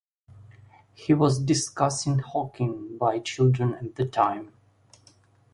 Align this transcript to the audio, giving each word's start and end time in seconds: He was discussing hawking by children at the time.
He 0.95 1.13
was 1.13 1.37
discussing 1.37 2.17
hawking 2.17 2.97
by 2.97 3.19
children 3.19 3.75
at 3.75 3.93
the 3.97 4.05
time. 4.07 4.51